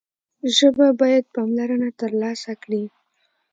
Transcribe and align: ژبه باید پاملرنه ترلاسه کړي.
ژبه 0.55 0.87
باید 1.01 1.25
پاملرنه 1.35 1.89
ترلاسه 1.99 2.53
کړي. 2.63 2.83